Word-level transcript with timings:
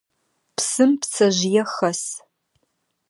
Псым 0.55 0.91
пцэжъые 0.99 1.63
хэс. 1.73 2.01